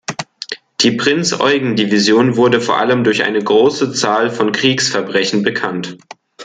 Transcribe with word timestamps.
Die 0.81 0.93
„Prinz 0.93 1.39
Eugen-Division“ 1.39 2.35
wurde 2.35 2.59
vor 2.59 2.79
allem 2.79 3.03
durch 3.03 3.21
eine 3.23 3.37
große 3.37 3.93
Zahl 3.93 4.31
von 4.31 4.51
Kriegsverbrechen 4.51 5.43
bekannt. 5.43 5.95